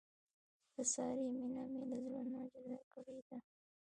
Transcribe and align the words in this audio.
د 0.73 0.75
سارې 0.93 1.25
مینه 1.37 1.63
مې 1.71 1.81
له 1.89 1.97
زړه 2.03 2.21
نه 2.31 2.41
جدا 2.51 2.77
کړې 2.91 3.17
ده. 3.27 3.37